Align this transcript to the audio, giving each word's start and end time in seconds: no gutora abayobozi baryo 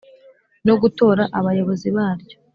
no 0.67 0.73
gutora 0.81 1.23
abayobozi 1.39 1.87
baryo 1.97 2.35